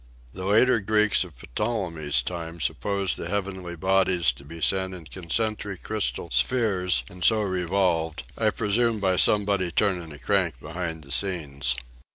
The 0.33 0.45
later 0.47 0.79
Greeks 0.79 1.23
of 1.23 1.33
Ptolemy*s 1.53 2.23
time 2.23 2.59
supposed 2.59 3.17
the 3.17 3.29
heavenly 3.29 3.75
bodies, 3.75 4.31
to 4.31 4.43
be 4.43 4.59
set 4.59 4.93
in 4.93 5.05
con 5.05 5.29
centric 5.29 5.83
crystal 5.83 6.31
spheres 6.31 7.03
and 7.07 7.23
so 7.23 7.43
revolved; 7.43 8.23
I 8.35 8.49
presume 8.49 8.99
by 8.99 9.17
somebody 9.17 9.69
turning 9.69 10.11
a 10.11 10.17
crank 10.17 10.59
behind 10.59 11.03
the 11.03 11.11
scenes. 11.11 11.75